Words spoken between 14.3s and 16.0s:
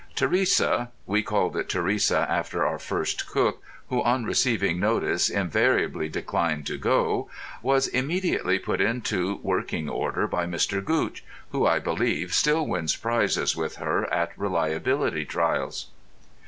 reliability trials.